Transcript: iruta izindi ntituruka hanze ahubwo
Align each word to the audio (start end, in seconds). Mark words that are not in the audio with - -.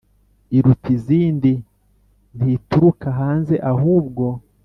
iruta 0.57 0.87
izindi 0.97 1.51
ntituruka 2.37 3.07
hanze 3.19 3.55
ahubwo 3.71 4.25